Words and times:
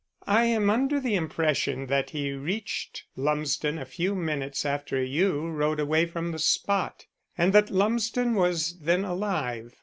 "I 0.25 0.45
am 0.45 0.71
under 0.71 0.99
the 0.99 1.13
impression 1.13 1.85
that 1.85 2.09
he 2.09 2.31
reached 2.31 3.03
Lumsden 3.15 3.77
a 3.77 3.85
few 3.85 4.15
minutes 4.15 4.65
after 4.65 5.03
you 5.03 5.47
rode 5.49 5.79
away 5.79 6.07
from 6.07 6.31
the 6.31 6.39
spot, 6.39 7.05
and 7.37 7.53
that 7.53 7.69
Lumsden 7.69 8.33
was 8.33 8.79
then 8.79 9.05
alive. 9.05 9.75